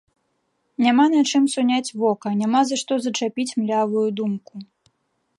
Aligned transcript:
Няма 0.83 1.03
на 1.15 1.19
чым 1.33 1.43
суняць 1.55 1.93
вока, 2.03 2.27
няма 2.41 2.61
за 2.69 2.75
што 2.83 2.93
зачапіць 3.03 3.57
млявую 3.65 4.07
думку. 4.21 4.55